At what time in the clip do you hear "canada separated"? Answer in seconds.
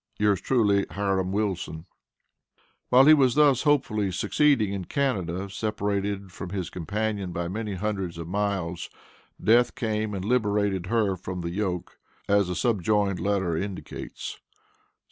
4.85-6.31